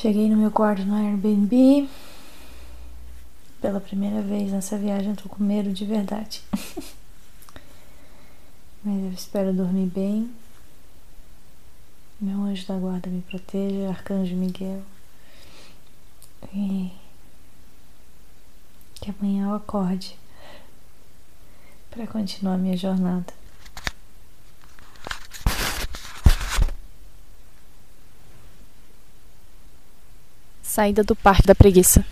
[0.00, 1.86] Cheguei no meu quarto no Airbnb.
[3.60, 6.42] Pela primeira vez nessa viagem eu tô com medo de verdade.
[8.82, 10.34] Mas eu espero dormir bem.
[12.18, 14.82] Meu anjo da guarda me proteja, Arcanjo Miguel.
[16.54, 16.90] E
[18.94, 20.16] que amanhã eu acorde
[21.90, 23.34] para continuar minha jornada.
[30.80, 32.02] Saída do Parque da Preguiça.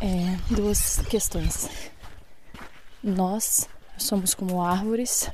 [0.00, 1.68] É, duas questões.
[3.04, 3.68] Nós
[4.00, 5.30] somos como árvores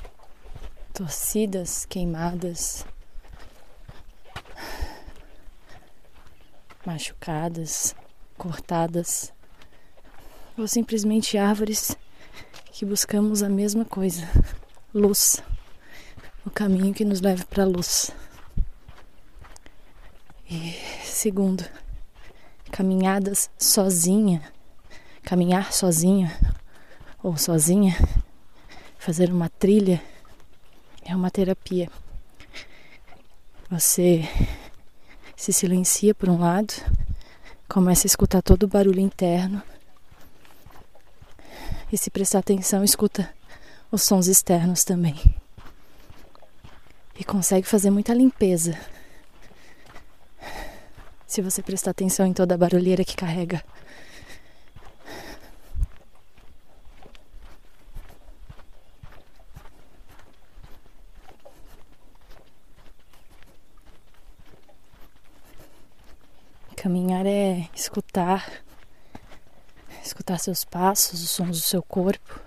[0.93, 2.85] torcidas, queimadas,
[6.85, 7.95] machucadas,
[8.37, 9.33] cortadas,
[10.59, 11.97] ou simplesmente árvores
[12.73, 14.29] que buscamos a mesma coisa:
[14.93, 15.43] luz,
[16.45, 18.11] o caminho que nos leva para a luz.
[20.51, 20.73] E
[21.05, 21.65] segundo,
[22.73, 24.43] caminhadas sozinha,
[25.23, 26.37] caminhar sozinha
[27.23, 27.97] ou sozinha
[29.07, 30.03] fazer uma trilha
[31.05, 31.89] é uma terapia.
[33.71, 34.29] Você
[35.37, 36.75] se silencia por um lado,
[37.69, 39.63] começa a escutar todo o barulho interno
[41.93, 43.33] e se prestar atenção, escuta
[43.93, 45.15] os sons externos também.
[47.17, 48.77] E consegue fazer muita limpeza.
[51.29, 53.63] Se você prestar atenção em toda a barulheira que carrega
[67.17, 68.63] Caminhar é escutar,
[70.05, 72.41] escutar seus passos, os sons do seu corpo,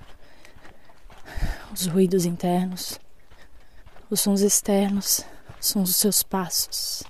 [1.74, 3.00] os ruídos internos,
[4.12, 5.25] os sons externos,
[5.59, 7.02] os sons dos seus passos.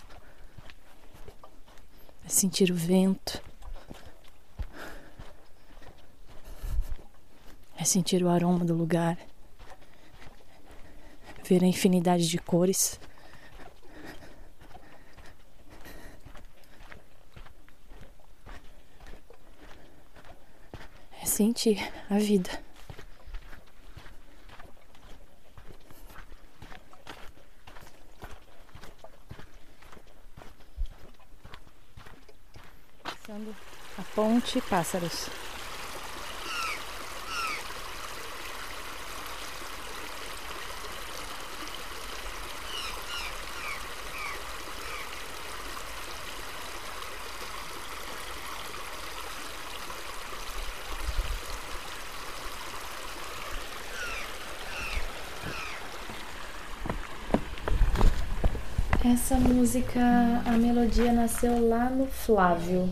[2.24, 3.44] É sentir o vento,
[7.75, 9.18] é sentir o aroma do lugar,
[11.44, 12.98] ver a infinidade de cores.
[21.39, 21.79] Sentir
[22.09, 22.50] a vida.
[33.01, 33.55] Passando
[33.97, 35.38] a ponte Pássaros.
[59.29, 60.01] Essa música,
[60.44, 62.90] a melodia nasceu lá no Flávio.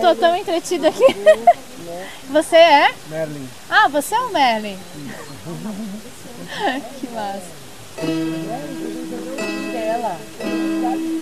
[0.00, 1.04] Tô tão entretida aqui.
[2.30, 2.94] Você é?
[3.08, 3.48] Merlin.
[3.70, 4.78] Ah, você é o Merlin.
[7.00, 7.54] que massa.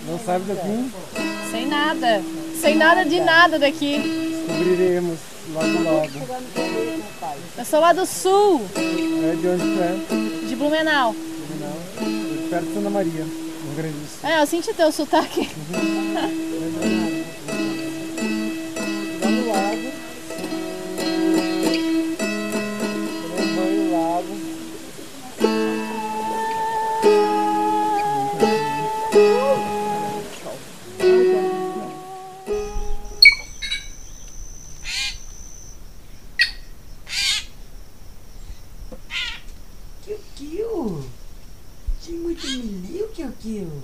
[0.07, 0.91] Não sabe daqui?
[1.51, 2.23] Sem nada.
[2.61, 3.99] Sem nada de nada daqui.
[4.47, 5.19] Descobriremos
[5.53, 6.09] logo logo.
[7.59, 9.97] Eu sou lá do sul, É de onde tu é?
[10.49, 11.15] de Blumenau.
[11.15, 14.29] De perto de Santa Maria, no Rio Grande do Sul.
[14.31, 15.51] É, eu senti teu sotaque.
[42.05, 43.83] Tem muito milho, Kiu Kiu.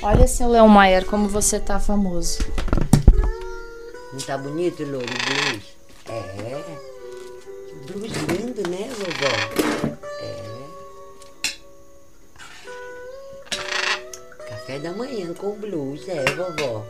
[0.00, 2.38] Olha, seu Leon Maier, como você tá famoso.
[4.30, 5.64] Tá bonito, Louro, blues?
[6.08, 6.62] É.
[7.84, 9.34] Blues lindo, né, vovó?
[10.20, 10.36] É.
[14.48, 16.86] Café da manhã com blues, é, vovó.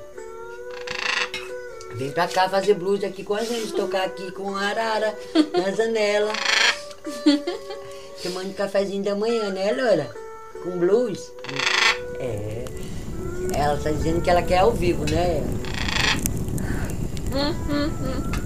[1.95, 5.19] Vem pra cá fazer blues aqui com a gente, tocar aqui com a arara
[5.55, 6.35] na janela.
[8.23, 10.15] Tomando cafezinho da manhã, né, Loura?
[10.63, 11.33] Com blues?
[12.19, 12.67] É.
[13.55, 15.43] Ela tá dizendo que ela quer ao vivo, né?
[17.33, 18.40] 嗯嗯嗯。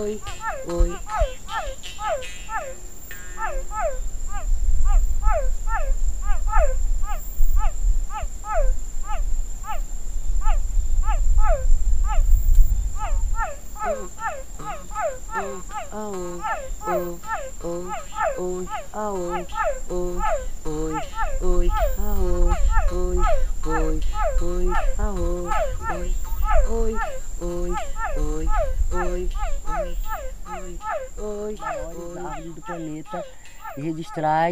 [0.00, 0.18] ơi
[0.66, 0.90] ôi.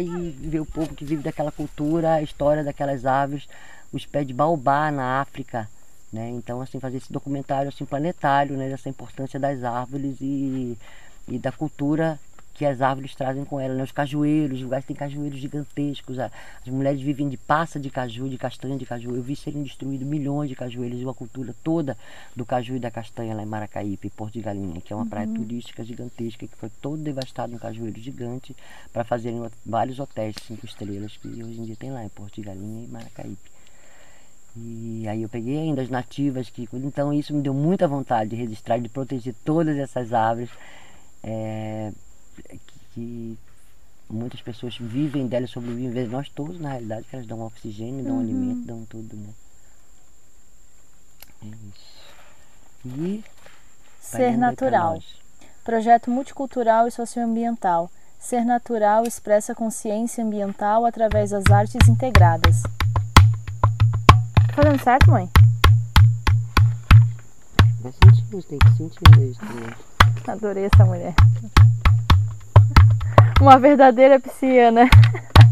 [0.01, 3.47] E ver o povo que vive daquela cultura, a história daquelas aves,
[3.91, 5.69] os pés de baobá na África,
[6.11, 6.29] né?
[6.29, 10.77] Então assim fazer esse documentário assim planetário, né, dessa importância das árvores e,
[11.27, 12.19] e da cultura
[12.59, 13.83] que as árvores trazem com elas, né?
[13.85, 16.29] Os cajueiros, lugares tem cajueiros gigantescos, as
[16.67, 19.15] mulheres vivem de passa de caju, de castanha de caju.
[19.15, 21.97] Eu vi serem destruídos milhões de cajueiros e uma cultura toda
[22.35, 25.25] do caju e da castanha lá em Maracaípe, Porto de Galinha, que é uma praia
[25.25, 28.53] turística gigantesca que foi todo devastado um cajueiro gigante
[28.91, 32.41] para fazerem vários hotéis cinco estrelas que hoje em dia tem lá em Porto de
[32.41, 33.49] Galinha e Maracaípe.
[34.57, 38.35] E aí eu peguei ainda as nativas que então isso me deu muita vontade de
[38.35, 40.49] registrar de proteger todas essas árvores
[41.23, 41.93] é,
[42.93, 43.37] que
[44.09, 48.65] muitas pessoas vivem delas, sobrevivem, nós todos na realidade, que elas dão oxigênio, dão alimento,
[48.65, 49.29] dão tudo, né?
[51.43, 51.99] É isso.
[52.85, 53.23] E
[53.99, 54.99] Ser natural.
[55.63, 57.91] Projeto multicultural e socioambiental.
[58.17, 62.63] Ser natural expressa consciência ambiental através das artes integradas.
[64.47, 65.29] Tá fazendo certo, mãe?
[67.81, 67.93] Vai
[68.41, 69.43] tem que sentir mesmo.
[70.27, 71.13] Adorei essa mulher.
[73.39, 74.89] Uma verdadeira pisciana.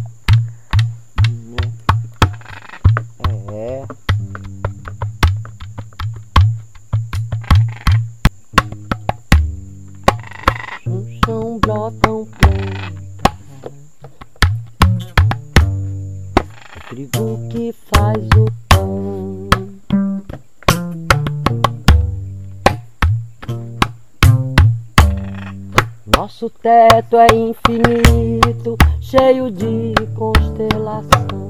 [26.68, 31.48] teto é infinito, cheio de constelação.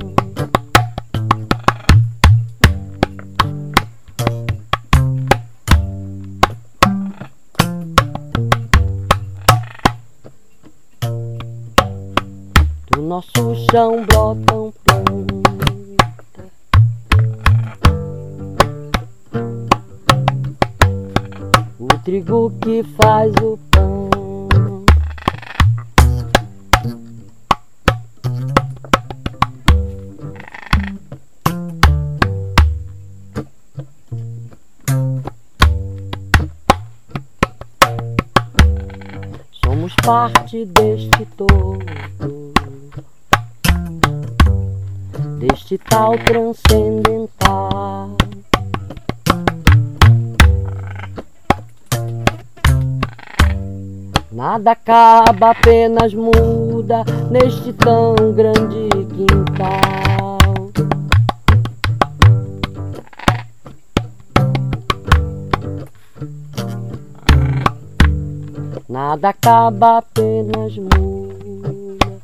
[12.91, 16.51] Do nosso chão brotam plantas.
[21.79, 23.57] O trigo que faz o
[40.07, 41.79] parte deste todo,
[45.37, 48.11] deste tal transcendental.
[54.31, 60.06] Nada acaba, apenas muda neste tão grande quintal.
[69.09, 72.19] Nada acaba, apenas muda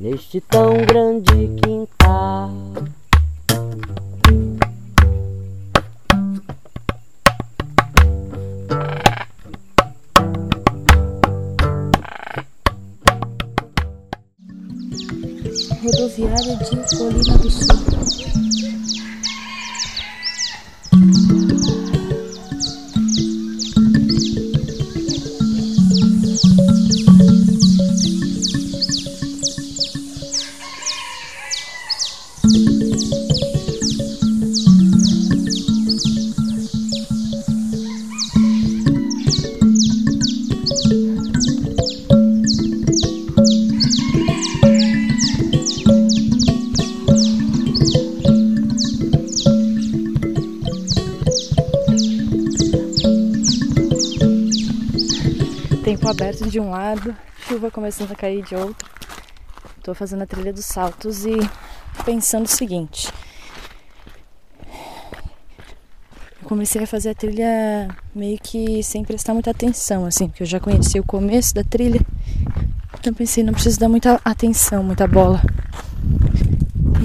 [0.00, 2.50] neste tão grande quintal.
[15.84, 17.85] Rodoviária de Colina do Sul.
[56.44, 57.16] De um lado,
[57.48, 58.86] chuva começando a cair de outro.
[59.82, 61.34] Tô fazendo a trilha dos saltos e
[62.04, 63.10] pensando o seguinte.
[66.42, 70.46] Eu comecei a fazer a trilha meio que sem prestar muita atenção, assim, porque eu
[70.46, 72.00] já conheci o começo da trilha.
[73.00, 75.40] Então pensei, não preciso dar muita atenção, muita bola.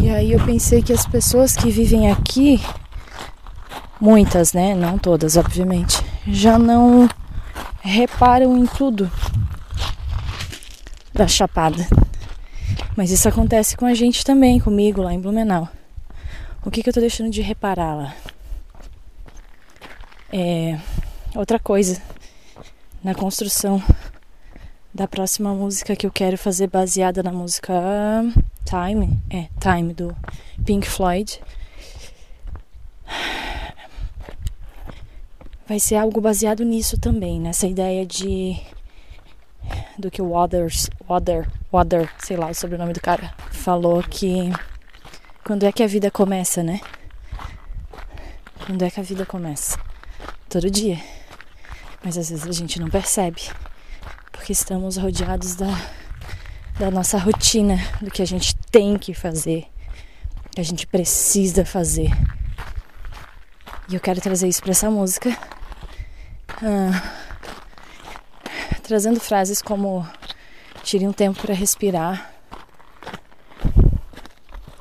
[0.02, 2.62] E aí eu pensei que as pessoas que vivem aqui,
[4.00, 4.76] muitas, né?
[4.76, 7.08] Não todas, obviamente, já não
[7.82, 9.12] reparam em tudo
[11.22, 11.88] da Chapada.
[12.98, 15.70] Mas isso acontece com a gente também, comigo lá em Blumenau.
[16.66, 18.16] O que, que eu tô deixando de reparar lá?
[20.34, 20.80] É
[21.36, 22.02] outra coisa
[23.04, 23.84] na construção
[24.92, 27.72] da próxima música que eu quero fazer baseada na música
[28.66, 30.16] Time, é Time do
[30.66, 31.40] Pink Floyd.
[35.68, 38.60] Vai ser algo baseado nisso também, nessa ideia de
[39.98, 44.52] do que o Waters, Water, Water, sei lá o sobrenome do cara, falou que
[45.44, 46.80] quando é que a vida começa, né?
[48.66, 49.80] Quando é que a vida começa?
[50.50, 51.00] Todo dia.
[52.04, 53.42] Mas às vezes a gente não percebe,
[54.32, 55.68] porque estamos rodeados da,
[56.80, 59.68] da nossa rotina, do que a gente tem que fazer,
[60.52, 62.12] que a gente precisa fazer.
[63.90, 65.38] E eu quero trazer isso para essa música.
[66.64, 67.21] Ah,
[68.92, 70.06] trazendo frases como
[70.84, 72.34] tire um tempo para respirar,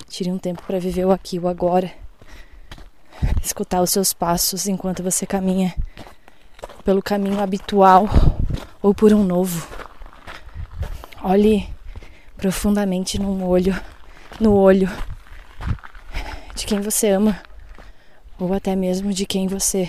[0.09, 1.93] tire um tempo para viver o aqui, o agora,
[3.41, 5.73] escutar os seus passos enquanto você caminha
[6.85, 8.09] pelo caminho habitual
[8.83, 9.65] ou por um novo.
[11.23, 11.73] Olhe
[12.37, 13.81] profundamente no olho,
[14.41, 14.91] no olho
[16.57, 17.41] de quem você ama
[18.41, 19.89] ou até mesmo de quem você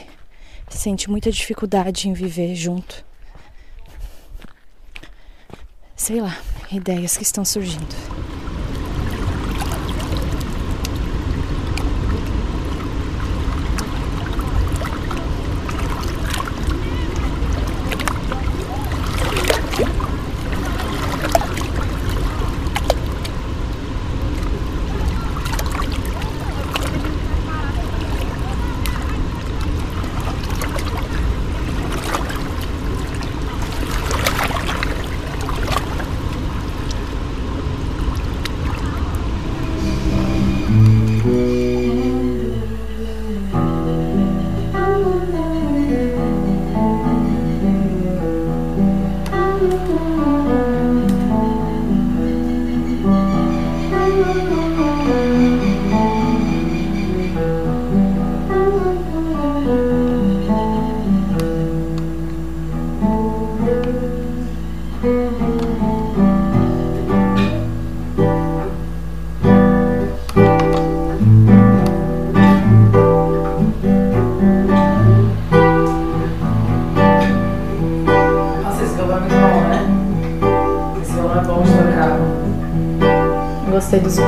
[0.70, 3.10] sente muita dificuldade em viver junto
[6.02, 6.36] sei lá,
[6.72, 7.96] ideias que estão surgindo.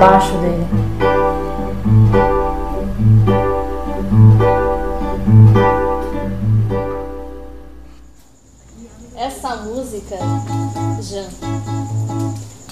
[0.03, 0.67] abaixo dele.
[9.15, 10.17] Essa música,
[11.01, 11.27] Jean,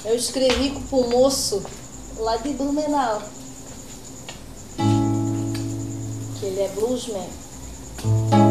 [0.04, 1.63] eu escrevi com o moço
[2.20, 3.22] lá de Blumenau.
[6.39, 8.50] Que ele é bluesman.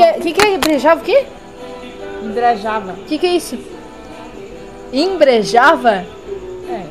[0.00, 1.26] Que, que, é, que, que é embrejava o quê?
[2.22, 2.92] Embrejava.
[2.92, 3.58] O que, que é isso?
[4.92, 6.04] Embrejava?
[6.68, 6.86] É.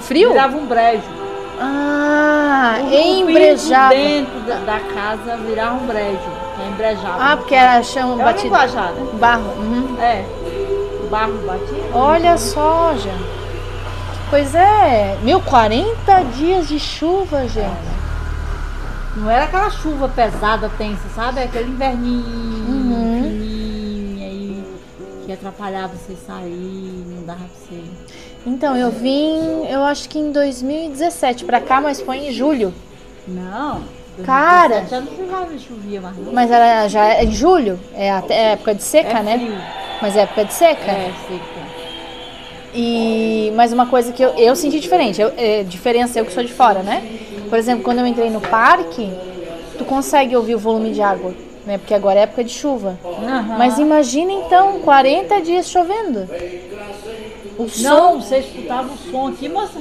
[0.00, 0.30] Frio?
[0.30, 1.22] Virava um brejo.
[1.60, 3.94] Ah, embrejava.
[3.94, 6.18] dentro da, da casa virava um brejo.
[6.60, 7.16] É embrejava.
[7.18, 9.00] Ah, porque era chão é linguajada.
[9.14, 9.50] Barro.
[9.58, 9.96] uhum.
[10.00, 10.24] É.
[11.10, 11.88] Barro batido.
[11.94, 13.42] Olha só, gente.
[14.30, 17.91] Pois é, meu, 40 dias de chuva, gente.
[19.16, 21.40] Não era aquela chuva pesada, tensa, sabe?
[21.40, 23.22] É Aquele inverninho, Uhum.
[23.22, 24.64] fininho, aí,
[25.26, 27.82] que atrapalhava você sair, não dava pra você.
[28.46, 32.72] Então, eu vim, eu acho que em 2017 pra cá, mas foi em julho.
[33.28, 33.82] Não.
[34.24, 34.80] Cara.
[34.88, 35.00] 2017 Já
[35.50, 36.16] não chovia, mais.
[36.32, 39.38] Mas era já é em julho, é até época de seca, é né?
[39.38, 39.54] frio.
[40.00, 40.90] Mas é época de seca.
[40.90, 41.62] É, seca.
[42.74, 46.42] E mais uma coisa que eu, eu senti diferente, eu, é, diferença eu que sou
[46.42, 47.02] de fora, né?
[47.52, 49.12] Por exemplo, quando eu entrei no parque,
[49.76, 51.34] tu consegue ouvir o volume de água,
[51.66, 51.76] né?
[51.76, 52.98] Porque agora é época de chuva.
[53.04, 53.56] Aham.
[53.58, 56.26] Mas imagina então, 40 dias chovendo.
[57.58, 57.82] O som.
[57.82, 59.78] Não, você escutava o som aqui, moça,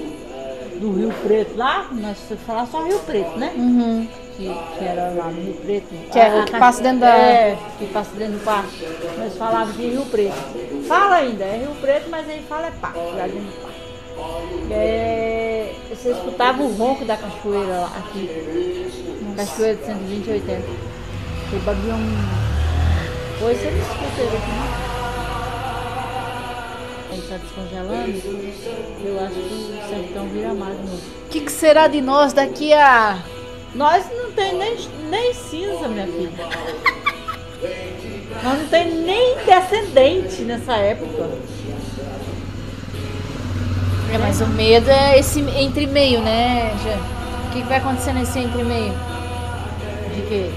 [0.81, 3.53] do Rio Preto lá, nós você falar só Rio Preto, né?
[3.55, 4.05] Uhum.
[4.35, 4.43] Que,
[4.77, 5.87] que era lá no Rio Preto.
[6.11, 8.85] Que é o que ca- passa dentro da- É, que passa dentro do parque.
[9.17, 10.35] Nós falávamos de Rio Preto.
[10.89, 13.70] Fala ainda, é Rio Preto, mas aí fala é parque, lá dentro do parque.
[14.69, 18.29] É, você escutava o ronco da cachoeira lá, aqui.
[19.35, 20.61] Cachoeira de 120 e 80.
[21.53, 21.99] O babião.
[23.39, 24.91] Você não escuta ele aqui, não.
[27.11, 28.11] Ele tá descongelando.
[29.03, 31.01] Eu acho que o sertão vira mar de novo.
[31.25, 33.19] O que, que será de nós daqui a.
[33.75, 34.77] Nós não tem nem,
[35.09, 36.31] nem cinza, minha filha.
[38.43, 41.29] Nós não tem nem descendente nessa época.
[44.13, 46.97] É, mas o medo é esse entre meio, né, Jean?
[47.47, 48.93] O que, vai acontecer nesse entre meio?
[50.15, 50.49] De quê?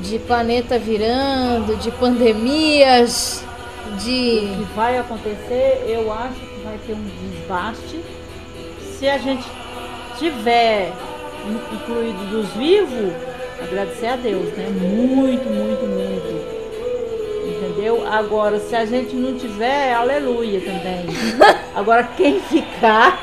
[0.00, 3.44] De planeta virando, de pandemias,
[4.02, 4.50] de.
[4.52, 8.00] O que vai acontecer, eu acho que vai ter um desbaste.
[8.98, 9.44] Se a gente
[10.18, 10.92] tiver
[11.46, 13.12] in- incluído dos vivos,
[13.62, 14.68] agradecer a Deus, né?
[14.68, 16.09] Muito, muito, muito.
[18.10, 21.06] Agora, se a gente não tiver, aleluia também.
[21.74, 23.18] Agora, quem ficar,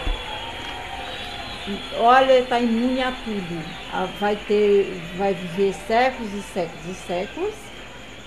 [2.00, 3.62] olha, está imune a tudo.
[3.92, 7.54] Ah, Vai ter, vai viver séculos e séculos e séculos,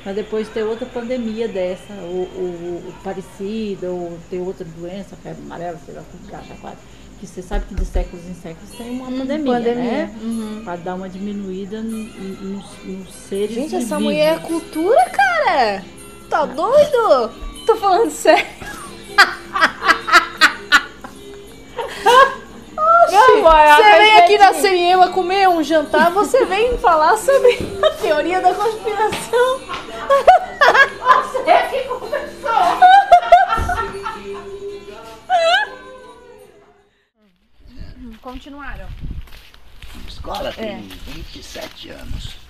[0.03, 5.43] para depois ter outra pandemia dessa, ou, ou- ou parecida, ou ter outra doença, febre
[5.43, 6.77] amarela, sei lá, tudo quase.
[7.21, 10.11] Que você sabe que de séculos em séculos tem uma pandemia, né?
[10.23, 10.63] Uhum.
[10.65, 15.83] Para dar uma diminuída no- no- nos, nos seres Gente, essa mulher é cultura, cara!
[16.31, 17.33] Tá doido?
[17.67, 18.47] Tô falando sério.
[23.13, 24.55] Ela Você faz vem aqui na.
[24.55, 29.61] Seriema comer um jantar, você vem falar sobre a teoria da conspiração.
[31.23, 32.51] Você é que começou.
[38.23, 38.87] Continuaram.
[38.87, 42.50] A escola tem 27 anos.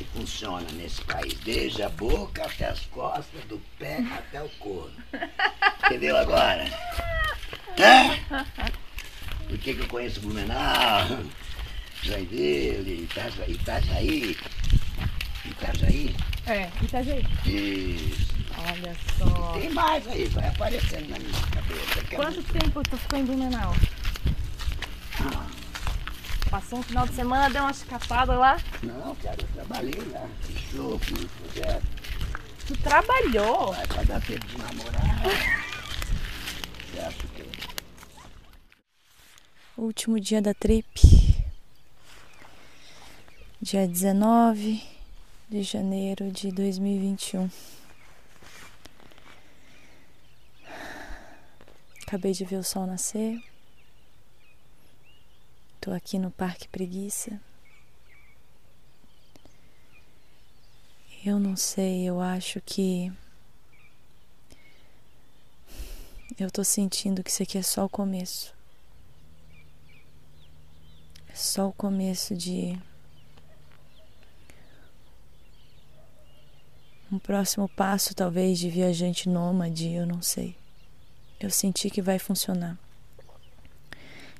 [0.00, 4.92] E funciona nesse país, desde a boca até as costas, do pé até o couro.
[5.86, 6.64] Entendeu agora?
[7.78, 8.44] Hã?
[9.48, 11.06] Por que, que eu conheço Blumenau,
[12.02, 14.36] Joinville, Itaja- Itajaí?
[15.44, 16.14] Itajaí?
[16.46, 17.26] É, Itajaí.
[17.46, 18.32] Isso.
[18.58, 19.52] Olha só.
[19.58, 22.04] Tem mais aí, vai aparecendo na minha cabeça.
[22.08, 23.74] que é Quanto tempo tu ficou em Blumenau?
[26.52, 28.58] Passou um final de semana, deu uma escapada lá.
[28.82, 30.28] Não, cara, eu trabalhei lá.
[30.70, 31.86] Show, fiz projeto.
[32.66, 33.72] Tu trabalhou.
[33.72, 35.22] Vai pra dar tempo de namorar.
[36.92, 37.42] Você acha que
[39.78, 40.86] Último dia da trip.
[43.58, 44.82] Dia 19
[45.48, 47.48] de janeiro de 2021.
[52.06, 53.42] Acabei de ver o sol nascer.
[55.82, 57.40] Tô aqui no Parque Preguiça.
[61.26, 63.12] Eu não sei, eu acho que
[66.38, 68.54] eu tô sentindo que isso aqui é só o começo.
[71.26, 72.80] É só o começo de
[77.10, 80.56] um próximo passo, talvez, de viajante nômade, eu não sei.
[81.40, 82.78] Eu senti que vai funcionar.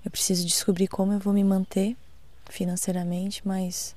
[0.04, 1.96] Eu preciso descobrir como eu vou me manter
[2.46, 3.94] financeiramente, mas.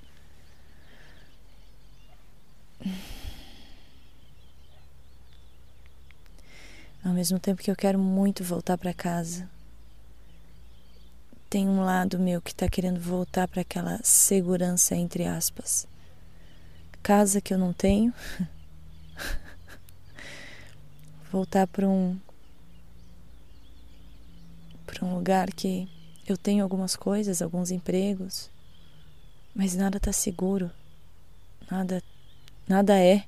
[7.04, 9.50] Ao mesmo tempo que eu quero muito voltar para casa,
[11.50, 15.88] tem um lado meu que está querendo voltar para aquela segurança, entre aspas.
[17.02, 18.14] Casa que eu não tenho.
[21.32, 22.20] voltar para um.
[24.86, 25.88] para um lugar que
[26.28, 28.50] eu tenho algumas coisas, alguns empregos,
[29.54, 30.72] mas nada está seguro.
[31.70, 32.04] Nada,
[32.68, 33.26] nada é.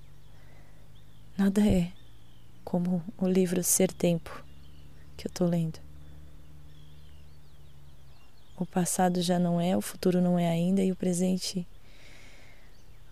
[1.37, 1.91] Nada é
[2.63, 4.43] como o livro Ser Tempo
[5.15, 5.79] que eu estou lendo.
[8.57, 11.67] O passado já não é, o futuro não é ainda e o presente.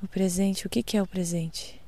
[0.02, 1.80] O presente, o que, que é o presente?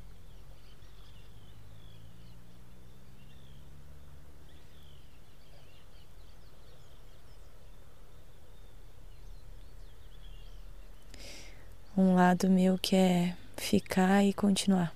[11.98, 14.94] Um lado meu que é ficar e continuar.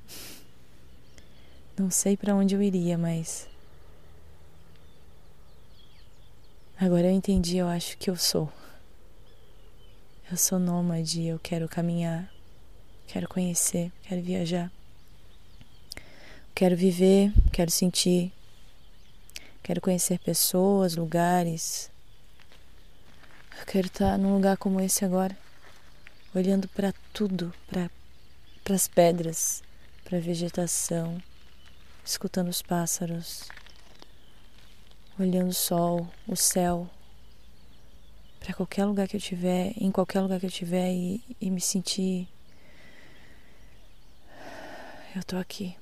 [1.76, 3.48] Não sei para onde eu iria, mas
[6.82, 8.52] Agora eu entendi, eu acho que eu sou.
[10.28, 12.28] Eu sou nômade, eu quero caminhar,
[13.06, 14.68] quero conhecer, quero viajar.
[16.52, 18.32] Quero viver, quero sentir,
[19.62, 21.88] quero conhecer pessoas, lugares.
[23.60, 25.38] Eu quero estar num lugar como esse agora,
[26.34, 27.90] olhando para tudo, para
[28.74, 29.62] as pedras,
[30.04, 31.22] para a vegetação,
[32.04, 33.48] escutando os pássaros,
[35.18, 36.88] olhando o sol, o céu,
[38.40, 41.60] para qualquer lugar que eu tiver, em qualquer lugar que eu tiver e, e me
[41.60, 42.28] sentir.
[45.14, 45.76] Eu tô aqui.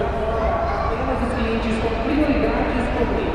[0.00, 3.32] Apenas os clientes com prioridades por mim.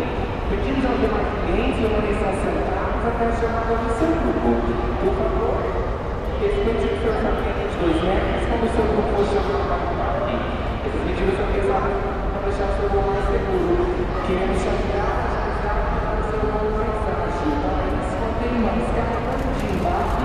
[0.49, 4.49] Pedimos aos demais clientes permaneçam sentados até a chamada do seu grupo.
[4.97, 5.57] Por favor,
[6.41, 10.37] respeite o distanciamento de dois metros como o seu grupo for chamado para o
[11.57, 11.95] pensados
[12.31, 13.83] para deixar o seu voo mais seguro.
[14.27, 15.27] Queremos chamar
[15.61, 17.53] para o seu voo mais ágil.
[18.17, 20.23] Para uma descarga de embarque,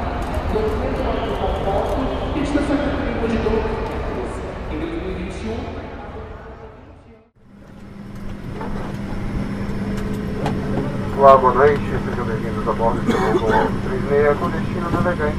[0.53, 2.01] documento para o conforto
[2.37, 3.69] e distanciamento de novo
[4.71, 5.82] em 2021.
[11.23, 13.47] Olá, boa noite, sejam bem-vindos a bordo do voo
[14.11, 15.39] 36 com destino navegante.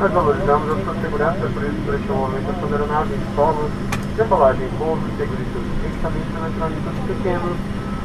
[0.00, 3.70] Nós valorizamos a sua segurança, por isso, por este momento, a sua aeronave em solo,
[4.16, 5.44] decolagem em pousos, seguros
[5.84, 7.56] equipamentos eletrônicos pequenos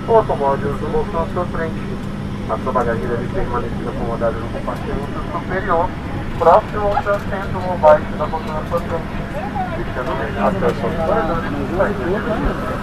[0.09, 1.79] ou automóveis no bolso à sua frente.
[2.51, 5.89] A sua bagagem deve permanecer acomodada no compartimento superior
[6.37, 9.15] próximo ao seu assento ou abaixo da poltrona sua frente,
[9.79, 12.75] deixando acesso aos corredores e saídas de emergência.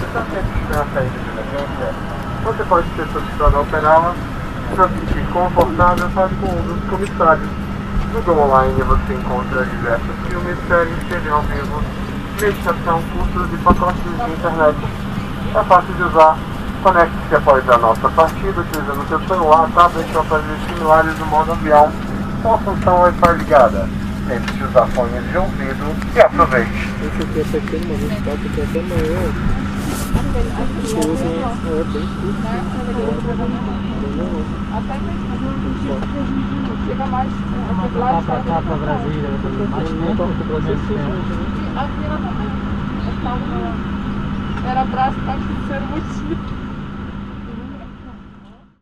[0.00, 4.14] Se está sempre tiver a saída de emergência, você pode ser solicitado a operá-la.
[4.70, 7.48] Se sentir confortável, fale com um dos comissários.
[8.12, 11.82] No Go Online você encontra diversos filmes, séries, TV ao vivo,
[12.40, 14.78] meditação, cursos e pacotes de internet.
[15.54, 16.36] É fácil de usar.
[16.82, 21.92] Conecte-se após a nossa partida utilizando seu celular, tablet ou aparelhos similares no modo avião
[22.42, 23.88] com a função Wi-Fi ligada.
[24.26, 26.90] Lembre-se usar fones de ouvido e aproveite.
[27.02, 29.61] Esse aqui é pequeno, mas papo aqui é até maior.
[36.86, 37.30] Chega mais
[37.94, 39.30] lá pra cá, pra Brasília,
[39.70, 40.28] mais tempo.
[44.68, 45.36] Era braço, tá
[45.68, 46.61] sendo muito